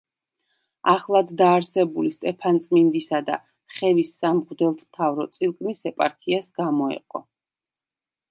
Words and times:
ახლადდაარსებული 0.91 2.13
სტეფანწმინდისა 2.15 3.19
და 3.27 3.35
ხევის 3.75 4.11
სამღვდელმთავრო 4.23 5.29
წილკნის 5.37 5.85
ეპარქიას 5.93 6.49
გამოეყო. 6.63 7.25